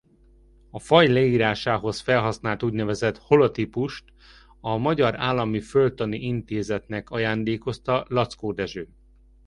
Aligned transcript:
A 0.69 0.79
faj 0.79 1.07
leírásához 1.07 1.99
felhasznált 1.99 2.63
úgynevezett 2.63 3.17
holotípust 3.17 4.03
a 4.59 4.77
Magyar 4.77 5.15
Állami 5.19 5.59
Földtani 5.61 6.17
Intézetnek 6.17 7.09
ajándékozta 7.09 8.05
Laczkó 8.09 8.51
Dezső. 8.51 8.89